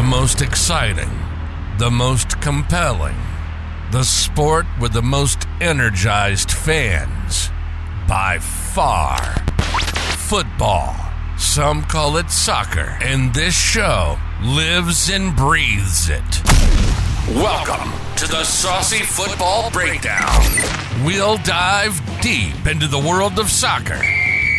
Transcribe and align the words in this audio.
The 0.00 0.06
most 0.06 0.40
exciting, 0.40 1.10
the 1.76 1.90
most 1.90 2.40
compelling, 2.40 3.18
the 3.92 4.02
sport 4.02 4.64
with 4.80 4.94
the 4.94 5.02
most 5.02 5.46
energized 5.60 6.50
fans. 6.52 7.50
By 8.08 8.38
far. 8.38 9.20
Football. 10.16 10.96
Some 11.36 11.82
call 11.82 12.16
it 12.16 12.30
soccer, 12.30 12.96
and 13.02 13.34
this 13.34 13.54
show 13.54 14.18
lives 14.42 15.10
and 15.10 15.36
breathes 15.36 16.08
it. 16.08 16.42
Welcome 17.28 17.92
to 18.16 18.26
the 18.26 18.42
Saucy 18.42 19.04
Football 19.04 19.70
Breakdown. 19.70 20.42
We'll 21.04 21.36
dive 21.36 22.00
deep 22.22 22.66
into 22.66 22.86
the 22.86 22.98
world 22.98 23.38
of 23.38 23.50
soccer, 23.50 24.00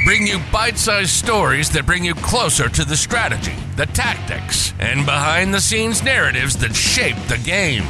bring 0.03 0.25
you 0.25 0.39
bite 0.51 0.77
sized 0.77 1.11
stories 1.11 1.69
that 1.69 1.85
bring 1.85 2.03
you 2.03 2.15
closer 2.15 2.67
to 2.69 2.83
the 2.83 2.97
strategy, 2.97 3.53
the 3.75 3.85
tactics, 3.87 4.73
and 4.79 5.05
behind 5.05 5.53
the 5.53 5.61
scenes 5.61 6.03
narratives 6.03 6.57
that 6.57 6.75
shape 6.75 7.17
the 7.27 7.37
game. 7.37 7.83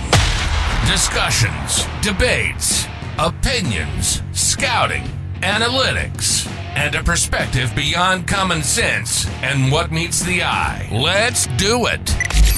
Discussions, 0.87 1.85
debates, 2.01 2.85
opinions, 3.17 4.21
scouting, 4.33 5.03
analytics, 5.41 6.47
and 6.75 6.95
a 6.95 7.03
perspective 7.03 7.73
beyond 7.75 8.27
common 8.27 8.61
sense 8.61 9.27
and 9.41 9.71
what 9.71 9.91
meets 9.91 10.21
the 10.21 10.43
eye. 10.43 10.89
Let's 10.91 11.47
do 11.57 11.85
it. 11.87 12.15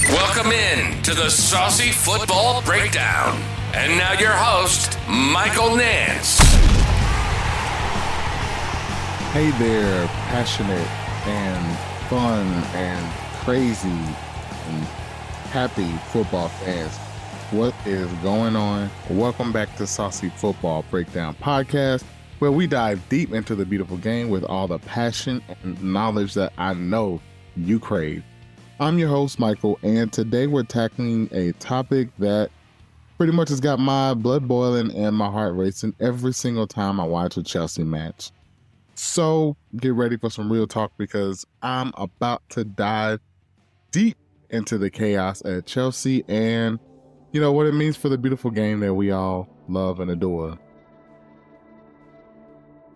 Welcome 0.08 0.52
in 0.52 1.02
to 1.02 1.14
the 1.14 1.30
Saucy 1.30 1.92
Football 1.92 2.62
Breakdown. 2.62 3.40
And 3.72 3.98
now 3.98 4.18
your 4.18 4.32
host, 4.32 4.98
Michael 5.08 5.76
Nance. 5.76 6.73
Hey 9.34 9.50
there, 9.58 10.06
passionate 10.06 10.86
and 11.26 11.78
fun 12.08 12.46
and 12.76 13.12
crazy 13.40 13.88
and 13.88 14.84
happy 15.50 15.90
football 16.12 16.48
fans. 16.50 16.96
What 17.50 17.74
is 17.84 18.06
going 18.22 18.54
on? 18.54 18.88
Welcome 19.10 19.50
back 19.50 19.74
to 19.78 19.88
Saucy 19.88 20.28
Football 20.28 20.84
Breakdown 20.88 21.34
Podcast, 21.42 22.04
where 22.38 22.52
we 22.52 22.68
dive 22.68 23.02
deep 23.08 23.32
into 23.32 23.56
the 23.56 23.66
beautiful 23.66 23.96
game 23.96 24.30
with 24.30 24.44
all 24.44 24.68
the 24.68 24.78
passion 24.78 25.42
and 25.64 25.82
knowledge 25.82 26.34
that 26.34 26.52
I 26.56 26.74
know 26.74 27.20
you 27.56 27.80
crave. 27.80 28.22
I'm 28.78 29.00
your 29.00 29.08
host, 29.08 29.40
Michael, 29.40 29.80
and 29.82 30.12
today 30.12 30.46
we're 30.46 30.62
tackling 30.62 31.28
a 31.32 31.50
topic 31.54 32.10
that 32.20 32.50
pretty 33.18 33.32
much 33.32 33.48
has 33.48 33.58
got 33.58 33.80
my 33.80 34.14
blood 34.14 34.46
boiling 34.46 34.94
and 34.94 35.16
my 35.16 35.28
heart 35.28 35.56
racing 35.56 35.92
every 35.98 36.32
single 36.32 36.68
time 36.68 37.00
I 37.00 37.04
watch 37.04 37.36
a 37.36 37.42
Chelsea 37.42 37.82
match. 37.82 38.30
So 38.94 39.56
get 39.76 39.94
ready 39.94 40.16
for 40.16 40.30
some 40.30 40.52
real 40.52 40.66
talk 40.66 40.92
because 40.96 41.44
I'm 41.62 41.92
about 41.96 42.48
to 42.50 42.64
dive 42.64 43.20
deep 43.90 44.16
into 44.50 44.78
the 44.78 44.90
chaos 44.90 45.44
at 45.44 45.66
Chelsea 45.66 46.24
and 46.28 46.78
you 47.32 47.40
know 47.40 47.52
what 47.52 47.66
it 47.66 47.74
means 47.74 47.96
for 47.96 48.08
the 48.08 48.18
beautiful 48.18 48.50
game 48.50 48.80
that 48.80 48.94
we 48.94 49.10
all 49.10 49.48
love 49.68 49.98
and 49.98 50.10
adore. 50.10 50.58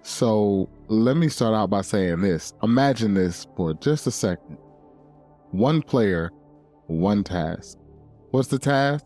So 0.03 0.69
let 0.87 1.17
me 1.17 1.29
start 1.29 1.55
out 1.55 1.71
by 1.71 1.83
saying 1.83 2.21
this. 2.21 2.55
Imagine 2.63 3.15
this 3.15 3.47
for 3.57 3.75
just 3.75 4.07
a 4.07 4.11
second. 4.11 4.57
One 5.51 5.83
player, 5.83 6.31
one 6.87 7.25
task. 7.25 7.79
What's 8.31 8.49
the 8.49 8.59
task? 8.59 9.05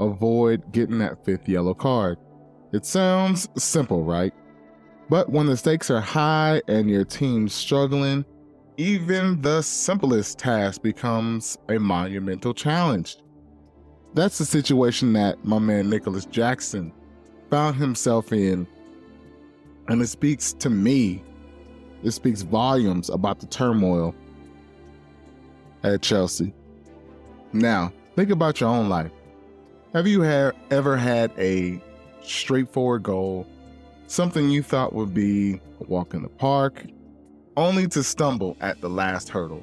Avoid 0.00 0.72
getting 0.72 0.98
that 0.98 1.24
fifth 1.24 1.48
yellow 1.48 1.74
card. 1.74 2.18
It 2.72 2.84
sounds 2.84 3.48
simple, 3.56 4.02
right? 4.02 4.34
But 5.08 5.30
when 5.30 5.46
the 5.46 5.56
stakes 5.56 5.90
are 5.90 6.00
high 6.00 6.62
and 6.66 6.90
your 6.90 7.04
team's 7.04 7.54
struggling, 7.54 8.24
even 8.76 9.40
the 9.40 9.62
simplest 9.62 10.38
task 10.38 10.82
becomes 10.82 11.56
a 11.68 11.78
monumental 11.78 12.52
challenge. 12.52 13.16
That's 14.14 14.38
the 14.38 14.44
situation 14.44 15.12
that 15.12 15.44
my 15.44 15.58
man 15.58 15.88
Nicholas 15.88 16.26
Jackson 16.26 16.92
found 17.50 17.76
himself 17.76 18.32
in. 18.32 18.66
And 19.88 20.02
it 20.02 20.08
speaks 20.08 20.52
to 20.54 20.68
me, 20.68 21.22
it 22.02 22.10
speaks 22.10 22.42
volumes 22.42 23.08
about 23.08 23.38
the 23.38 23.46
turmoil 23.46 24.14
at 25.84 26.02
Chelsea. 26.02 26.52
Now, 27.52 27.92
think 28.16 28.30
about 28.30 28.60
your 28.60 28.70
own 28.70 28.88
life. 28.88 29.12
Have 29.92 30.08
you 30.08 30.24
ha- 30.24 30.52
ever 30.70 30.96
had 30.96 31.30
a 31.38 31.80
straightforward 32.22 33.04
goal 33.04 33.46
something 34.06 34.50
you 34.50 34.62
thought 34.62 34.92
would 34.92 35.14
be 35.14 35.60
a 35.80 35.84
walk 35.84 36.14
in 36.14 36.22
the 36.22 36.28
park, 36.28 36.84
only 37.56 37.86
to 37.88 38.02
stumble 38.02 38.56
at 38.60 38.80
the 38.80 38.88
last 38.88 39.28
hurdle. 39.28 39.62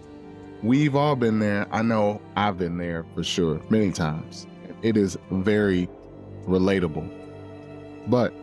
We've 0.62 0.96
all 0.96 1.16
been 1.16 1.40
there. 1.40 1.68
I 1.72 1.82
know 1.82 2.22
I've 2.36 2.58
been 2.58 2.78
there 2.78 3.06
for 3.14 3.24
sure, 3.24 3.62
many 3.70 3.92
times. 3.92 4.48
It 4.82 4.98
is 4.98 5.18
very 5.32 5.90
relatable. 6.46 7.10
But 8.08 8.34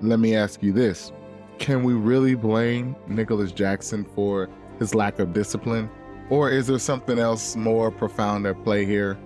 let 0.00 0.18
me 0.18 0.34
ask 0.34 0.62
you 0.62 0.72
this 0.72 1.12
can 1.58 1.82
we 1.82 1.92
really 1.92 2.34
blame 2.34 2.94
Nicholas 3.08 3.52
Jackson 3.52 4.04
for 4.14 4.48
his 4.78 4.94
lack 4.94 5.18
of 5.18 5.32
discipline? 5.32 5.90
Or 6.30 6.50
is 6.50 6.66
there 6.66 6.78
something 6.78 7.18
else 7.18 7.56
more 7.56 7.90
profound 7.90 8.46
at 8.46 8.62
play 8.62 8.84
here? 8.84 9.18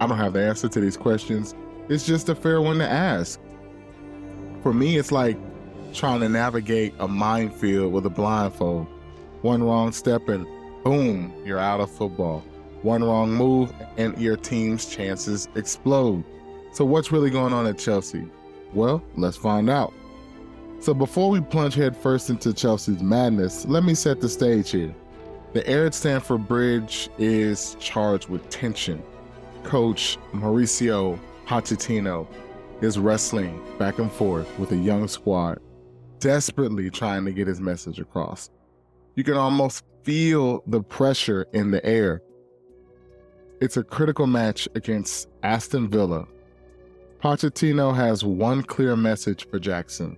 I 0.00 0.06
don't 0.06 0.16
have 0.16 0.32
the 0.32 0.42
answer 0.42 0.68
to 0.68 0.80
these 0.80 0.96
questions. 0.96 1.54
It's 1.88 2.06
just 2.06 2.28
a 2.28 2.34
fair 2.34 2.62
one 2.62 2.78
to 2.78 2.88
ask 2.88 3.40
for 4.62 4.72
me, 4.72 4.98
it's 4.98 5.12
like 5.12 5.36
trying 5.92 6.20
to 6.20 6.28
navigate 6.28 6.94
a 6.98 7.08
minefield 7.08 7.92
with 7.92 8.06
a 8.06 8.10
blindfold. 8.10 8.86
One 9.42 9.62
wrong 9.62 9.92
step 9.92 10.28
and 10.28 10.46
boom, 10.84 11.32
you're 11.44 11.58
out 11.58 11.80
of 11.80 11.90
football. 11.90 12.44
One 12.82 13.02
wrong 13.02 13.32
move 13.32 13.72
and 13.96 14.16
your 14.18 14.36
team's 14.36 14.86
chances 14.86 15.48
explode. 15.54 16.24
So, 16.72 16.84
what's 16.84 17.10
really 17.10 17.30
going 17.30 17.52
on 17.52 17.66
at 17.66 17.78
Chelsea? 17.78 18.26
Well, 18.72 19.02
let's 19.16 19.36
find 19.36 19.68
out. 19.68 19.92
So, 20.80 20.94
before 20.94 21.30
we 21.30 21.40
plunge 21.40 21.74
headfirst 21.74 22.30
into 22.30 22.54
Chelsea's 22.54 23.02
madness, 23.02 23.66
let 23.66 23.84
me 23.84 23.94
set 23.94 24.20
the 24.20 24.28
stage 24.28 24.70
here. 24.70 24.94
The 25.52 25.66
air 25.66 25.86
at 25.86 25.94
Stamford 25.94 26.46
Bridge 26.46 27.10
is 27.18 27.76
charged 27.80 28.28
with 28.28 28.48
tension. 28.50 29.02
Coach 29.64 30.16
Mauricio 30.32 31.18
Pochettino 31.46 32.26
is 32.82 32.98
wrestling 32.98 33.62
back 33.78 33.98
and 33.98 34.10
forth 34.10 34.48
with 34.58 34.72
a 34.72 34.76
young 34.76 35.08
squad, 35.08 35.58
desperately 36.18 36.90
trying 36.90 37.24
to 37.24 37.32
get 37.32 37.46
his 37.46 37.60
message 37.60 38.00
across. 38.00 38.50
You 39.16 39.24
can 39.24 39.34
almost 39.34 39.84
feel 40.02 40.62
the 40.66 40.82
pressure 40.82 41.46
in 41.52 41.70
the 41.70 41.84
air. 41.84 42.22
It's 43.60 43.76
a 43.76 43.84
critical 43.84 44.26
match 44.26 44.68
against 44.74 45.28
Aston 45.42 45.88
Villa. 45.88 46.26
Pochettino 47.22 47.94
has 47.94 48.24
one 48.24 48.62
clear 48.62 48.96
message 48.96 49.46
for 49.50 49.58
Jackson 49.58 50.16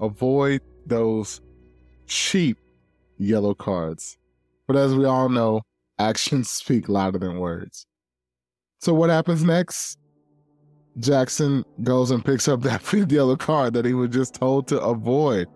avoid 0.00 0.62
those 0.86 1.40
cheap 2.06 2.58
yellow 3.18 3.54
cards. 3.54 4.16
But 4.66 4.76
as 4.76 4.94
we 4.94 5.04
all 5.04 5.28
know, 5.28 5.62
actions 5.98 6.50
speak 6.50 6.88
louder 6.88 7.18
than 7.18 7.38
words. 7.38 7.86
So, 8.80 8.94
what 8.94 9.10
happens 9.10 9.44
next? 9.44 9.98
Jackson 10.98 11.64
goes 11.82 12.10
and 12.10 12.24
picks 12.24 12.48
up 12.48 12.62
that 12.62 12.82
fifth 12.82 13.12
yellow 13.12 13.36
card 13.36 13.74
that 13.74 13.84
he 13.84 13.94
was 13.94 14.10
just 14.10 14.34
told 14.34 14.66
to 14.68 14.80
avoid 14.80 15.48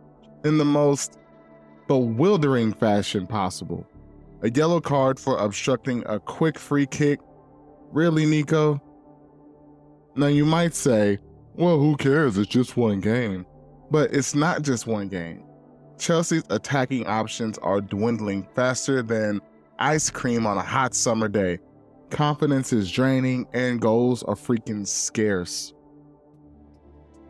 in 0.44 0.58
the 0.58 0.64
most 0.64 1.18
bewildering 1.88 2.72
fashion 2.72 3.26
possible. 3.26 3.86
A 4.42 4.50
yellow 4.50 4.80
card 4.80 5.18
for 5.18 5.38
obstructing 5.38 6.02
a 6.06 6.20
quick 6.20 6.58
free 6.58 6.86
kick. 6.86 7.20
Really, 7.92 8.26
Nico? 8.26 8.80
Now, 10.16 10.26
you 10.26 10.44
might 10.44 10.74
say, 10.74 11.18
well, 11.54 11.78
who 11.78 11.96
cares? 11.96 12.36
It's 12.36 12.48
just 12.48 12.76
one 12.76 13.00
game. 13.00 13.46
But 13.90 14.12
it's 14.12 14.34
not 14.34 14.62
just 14.62 14.86
one 14.86 15.08
game. 15.08 15.44
Chelsea's 15.98 16.44
attacking 16.50 17.06
options 17.06 17.58
are 17.58 17.80
dwindling 17.80 18.46
faster 18.54 19.02
than 19.02 19.40
ice 19.78 20.10
cream 20.10 20.46
on 20.46 20.58
a 20.58 20.62
hot 20.62 20.94
summer 20.94 21.28
day 21.28 21.58
confidence 22.14 22.72
is 22.72 22.90
draining, 22.90 23.46
and 23.52 23.80
goals 23.80 24.22
are 24.22 24.36
freaking 24.36 24.86
scarce. 24.86 25.74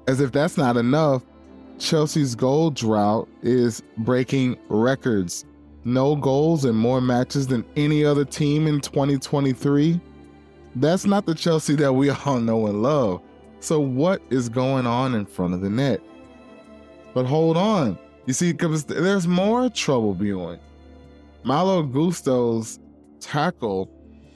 As 0.07 0.21
if 0.21 0.31
that's 0.31 0.59
not 0.59 0.77
enough, 0.77 1.25
Chelsea's 1.79 2.35
goal 2.35 2.71
drought 2.71 3.27
is 3.43 3.83
breaking 3.99 4.59
records. 4.69 5.47
No 5.85 6.15
goals 6.15 6.67
in 6.67 6.77
more 6.77 7.01
matches 7.01 7.47
than 7.47 7.65
any 7.77 8.05
other 8.05 8.27
team 8.27 8.67
in 8.67 8.81
2023. 8.81 9.99
That's 10.77 11.07
not 11.07 11.25
the 11.25 11.35
Chelsea 11.35 11.75
that 11.77 11.95
we 11.95 12.11
all 12.27 12.39
know 12.39 12.67
and 12.67 12.83
love. 12.83 13.23
So, 13.61 13.81
what 13.81 14.21
is 14.29 14.51
going 14.51 14.87
on 14.87 15.15
in 15.15 15.25
front 15.25 15.55
of 15.55 15.63
the 15.63 15.71
net? 15.71 16.03
But 17.15 17.25
hold 17.25 17.57
on. 17.57 17.99
You 18.27 18.35
see, 18.35 18.53
because 18.53 18.85
there's 18.85 19.27
more 19.27 19.71
trouble 19.71 20.13
brewing. 20.15 20.59
Malo 21.43 21.83
Gusto's 21.83 22.79
tackle 23.21 23.89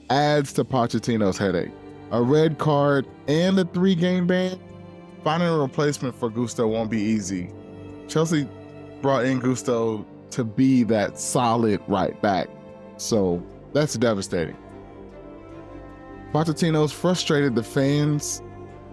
adds 0.09 0.53
to 0.53 0.63
Pochettino's 0.63 1.37
headache. 1.37 1.71
A 2.11 2.21
red 2.21 2.57
card 2.57 3.07
and 3.27 3.59
a 3.59 3.65
three 3.65 3.95
game 3.95 4.25
ban? 4.27 4.59
Finding 5.23 5.49
a 5.49 5.57
replacement 5.57 6.15
for 6.15 6.29
Gusto 6.29 6.67
won't 6.67 6.89
be 6.89 6.99
easy. 6.99 7.51
Chelsea 8.07 8.47
brought 9.01 9.25
in 9.25 9.39
Gusto 9.39 10.05
to 10.31 10.43
be 10.43 10.83
that 10.83 11.19
solid 11.19 11.81
right 11.87 12.19
back. 12.21 12.49
So 12.97 13.43
that's 13.73 13.95
devastating. 13.95 14.57
Pochettino's 16.33 16.91
frustrated 16.91 17.55
the 17.55 17.63
fans. 17.63 18.41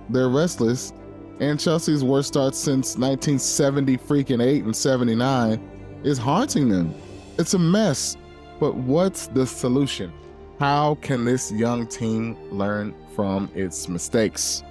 They're 0.09 0.29
restless. 0.29 0.93
And 1.39 1.61
Chelsea's 1.61 2.03
worst 2.03 2.29
start 2.29 2.55
since 2.55 2.97
1970 2.97 3.99
freaking 3.99 4.43
8 4.43 4.65
and 4.65 4.75
79 4.75 6.01
is 6.03 6.17
haunting 6.17 6.69
them. 6.69 6.95
It's 7.39 7.53
a 7.55 7.59
mess. 7.59 8.17
But 8.59 8.75
what's 8.75 9.27
the 9.29 9.47
solution? 9.47 10.13
How 10.59 10.95
can 11.03 11.27
this 11.27 11.53
young 11.53 11.87
team 11.87 12.35
learn 12.51 12.95
from 13.15 13.51
its 13.55 13.89
mistakes? 13.89 14.63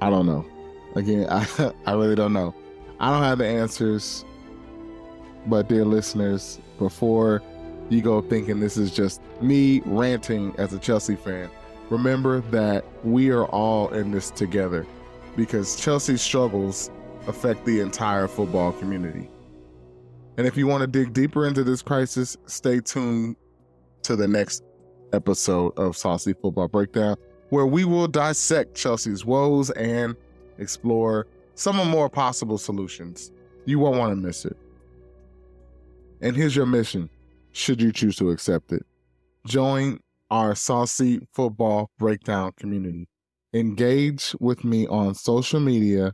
I 0.00 0.08
don't 0.08 0.24
know. 0.24 0.46
Again, 0.94 1.26
I, 1.30 1.46
I 1.84 1.92
really 1.92 2.14
don't 2.14 2.32
know. 2.32 2.54
I 3.00 3.10
don't 3.10 3.22
have 3.22 3.38
the 3.38 3.46
answers. 3.46 4.24
But, 5.46 5.68
dear 5.68 5.84
listeners, 5.84 6.58
before 6.78 7.42
you 7.90 8.00
go 8.00 8.22
thinking 8.22 8.60
this 8.60 8.78
is 8.78 8.94
just 8.94 9.20
me 9.42 9.82
ranting 9.84 10.54
as 10.56 10.72
a 10.72 10.78
Chelsea 10.78 11.16
fan, 11.16 11.50
remember 11.90 12.40
that 12.52 12.84
we 13.04 13.30
are 13.30 13.44
all 13.46 13.88
in 13.88 14.10
this 14.10 14.30
together 14.30 14.86
because 15.36 15.76
Chelsea's 15.76 16.22
struggles 16.22 16.90
affect 17.26 17.66
the 17.66 17.80
entire 17.80 18.26
football 18.26 18.72
community. 18.72 19.28
And 20.38 20.46
if 20.46 20.56
you 20.56 20.66
want 20.66 20.80
to 20.80 20.86
dig 20.86 21.12
deeper 21.12 21.46
into 21.46 21.62
this 21.62 21.82
crisis, 21.82 22.38
stay 22.46 22.80
tuned 22.80 23.36
to 24.02 24.16
the 24.16 24.28
next 24.28 24.62
episode 25.12 25.72
of 25.78 25.96
Saucy 25.96 26.32
Football 26.32 26.68
Breakdown, 26.68 27.16
where 27.50 27.66
we 27.66 27.84
will 27.84 28.06
dissect 28.06 28.74
Chelsea's 28.74 29.24
woes 29.24 29.70
and 29.70 30.16
explore 30.58 31.26
some 31.54 31.76
more 31.88 32.08
possible 32.08 32.58
solutions. 32.58 33.32
You 33.66 33.78
won't 33.78 33.98
want 33.98 34.12
to 34.12 34.16
miss 34.16 34.44
it. 34.44 34.56
And 36.20 36.36
here's 36.36 36.54
your 36.54 36.66
mission, 36.66 37.08
should 37.52 37.80
you 37.80 37.92
choose 37.92 38.16
to 38.16 38.30
accept 38.30 38.72
it. 38.72 38.84
Join 39.46 40.00
our 40.30 40.54
Saucy 40.54 41.20
Football 41.32 41.90
Breakdown 41.98 42.52
community. 42.56 43.08
Engage 43.52 44.34
with 44.38 44.62
me 44.64 44.86
on 44.86 45.14
social 45.14 45.60
media, 45.60 46.12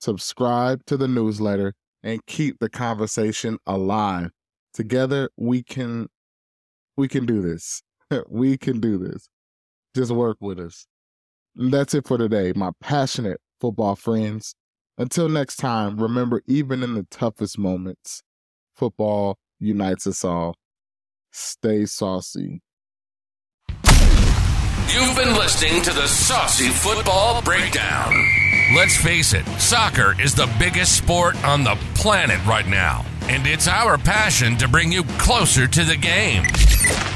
subscribe 0.00 0.84
to 0.86 0.96
the 0.96 1.06
newsletter, 1.06 1.74
and 2.02 2.24
keep 2.26 2.58
the 2.58 2.68
conversation 2.68 3.58
alive. 3.66 4.30
Together 4.74 5.30
we 5.36 5.62
can 5.62 6.08
we 6.96 7.08
can 7.08 7.26
do 7.26 7.42
this. 7.42 7.82
we 8.28 8.56
can 8.56 8.80
do 8.80 8.98
this. 8.98 9.28
Just 9.94 10.10
work 10.10 10.38
with 10.40 10.58
us. 10.58 10.86
That's 11.54 11.94
it 11.94 12.06
for 12.06 12.16
today, 12.18 12.52
my 12.56 12.70
passionate 12.80 13.40
football 13.60 13.96
friends. 13.96 14.54
Until 14.98 15.28
next 15.28 15.56
time, 15.56 15.96
remember, 15.96 16.42
even 16.46 16.82
in 16.82 16.94
the 16.94 17.06
toughest 17.10 17.58
moments, 17.58 18.22
football 18.74 19.38
unites 19.58 20.06
us 20.06 20.24
all. 20.24 20.56
Stay 21.30 21.86
saucy. 21.86 22.60
You've 24.88 25.16
been 25.16 25.34
listening 25.34 25.80
to 25.82 25.90
the 25.90 26.06
Saucy 26.06 26.68
Football 26.68 27.40
Breakdown. 27.40 28.12
Let's 28.74 28.96
face 28.96 29.32
it, 29.32 29.46
soccer 29.58 30.20
is 30.20 30.34
the 30.34 30.50
biggest 30.58 30.96
sport 30.96 31.42
on 31.44 31.64
the 31.64 31.78
planet 31.94 32.44
right 32.44 32.66
now, 32.66 33.04
and 33.22 33.46
it's 33.46 33.68
our 33.68 33.96
passion 33.96 34.56
to 34.58 34.68
bring 34.68 34.92
you 34.92 35.04
closer 35.18 35.66
to 35.66 35.84
the 35.84 35.96
game. 35.96 36.44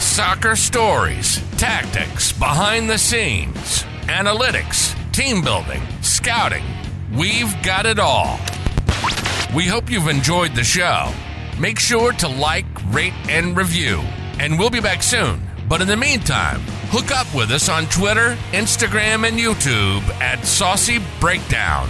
Soccer 0.00 0.56
stories, 0.56 1.42
tactics, 1.58 2.32
behind 2.32 2.88
the 2.88 2.98
scenes, 2.98 3.84
analytics, 4.08 4.94
team 5.12 5.42
building, 5.42 5.82
scouting. 6.02 6.64
We've 7.14 7.54
got 7.62 7.86
it 7.86 7.98
all. 7.98 8.38
We 9.54 9.64
hope 9.64 9.90
you've 9.90 10.08
enjoyed 10.08 10.54
the 10.54 10.64
show. 10.64 11.12
Make 11.58 11.78
sure 11.78 12.12
to 12.12 12.28
like, 12.28 12.66
rate, 12.92 13.14
and 13.28 13.56
review. 13.56 14.00
And 14.38 14.58
we'll 14.58 14.70
be 14.70 14.80
back 14.80 15.02
soon. 15.02 15.40
But 15.68 15.80
in 15.80 15.88
the 15.88 15.96
meantime, 15.96 16.60
hook 16.90 17.10
up 17.10 17.32
with 17.34 17.50
us 17.50 17.68
on 17.68 17.86
Twitter, 17.86 18.36
Instagram, 18.52 19.26
and 19.26 19.38
YouTube 19.38 20.02
at 20.20 20.44
Saucy 20.44 20.98
Breakdown. 21.20 21.88